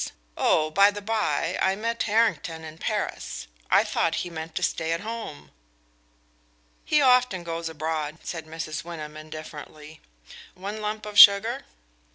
Oh, 0.35 0.71
by 0.71 0.89
the 0.89 0.99
bye, 0.99 1.59
I 1.61 1.75
met 1.75 2.01
Harrington 2.01 2.63
in 2.63 2.79
Paris; 2.79 3.45
I 3.69 3.83
thought 3.83 4.15
he 4.25 4.31
meant 4.31 4.55
to 4.55 4.63
stay 4.63 4.93
at 4.93 5.01
home." 5.01 5.51
"He 6.83 7.01
often 7.03 7.43
goes 7.43 7.69
abroad," 7.69 8.17
said 8.23 8.47
Mrs. 8.47 8.83
Wyndham 8.83 9.15
indifferently. 9.15 10.01
"One 10.55 10.81
lump 10.81 11.05
of 11.05 11.19
sugar?" 11.19 11.65